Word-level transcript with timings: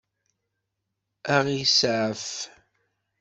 Ad 1.35 1.45
ɣ-iseɛef? 1.55 2.25